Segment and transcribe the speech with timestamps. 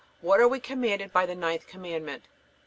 [0.21, 2.23] What are we commanded by the ninth Commandment?